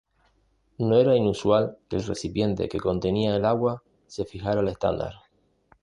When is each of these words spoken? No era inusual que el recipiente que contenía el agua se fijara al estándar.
No 0.79 0.95
era 0.97 1.15
inusual 1.15 1.77
que 1.87 1.95
el 1.97 2.03
recipiente 2.03 2.67
que 2.67 2.79
contenía 2.79 3.35
el 3.35 3.45
agua 3.45 3.83
se 4.07 4.25
fijara 4.25 4.61
al 4.61 4.67
estándar. 4.69 5.13